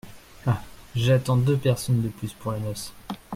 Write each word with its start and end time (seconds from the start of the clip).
Ah! 0.47 0.63
j’attends 0.95 1.37
deux 1.37 1.57
personnes 1.57 2.01
de 2.01 2.09
plus 2.09 2.33
pour 2.33 2.53
la 2.53 2.59
noce. 2.59 2.91